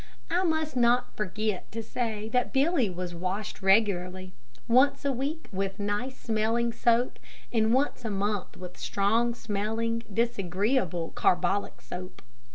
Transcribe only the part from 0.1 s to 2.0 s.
I must not forget to